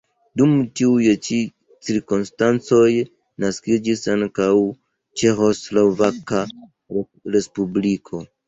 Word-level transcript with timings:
Dum 0.39 0.53
tiuj 0.79 1.09
ĉi 1.27 1.35
cirkonstancoj 1.89 2.87
naskiĝis 3.45 4.03
ankaŭ 4.15 4.49
Ĉeĥoslovaka 5.23 6.45
respubliko. 7.37 8.29